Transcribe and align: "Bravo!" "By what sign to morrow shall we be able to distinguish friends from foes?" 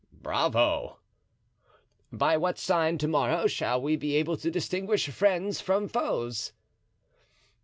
"Bravo!" 0.11 0.97
"By 2.11 2.35
what 2.35 2.57
sign 2.57 2.97
to 2.97 3.07
morrow 3.07 3.45
shall 3.45 3.79
we 3.79 3.95
be 3.97 4.15
able 4.15 4.35
to 4.37 4.49
distinguish 4.49 5.07
friends 5.09 5.61
from 5.61 5.87
foes?" 5.87 6.53